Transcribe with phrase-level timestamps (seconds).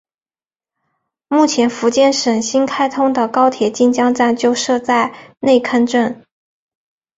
[1.27, 6.25] 目前福建省新开通的高铁晋江站就设在内坑镇。